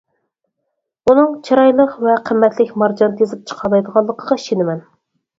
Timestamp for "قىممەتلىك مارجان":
2.29-3.13